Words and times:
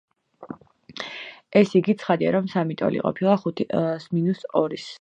ესე 1.61 1.81
იგი, 1.81 1.95
ცხადია, 2.03 2.31
რომ 2.37 2.47
სამი 2.55 2.77
ტოლი 2.81 3.03
ყოფილა— 3.05 3.37
ხუთს 3.43 4.09
მინუს 4.17 4.43
ორის. 4.63 4.89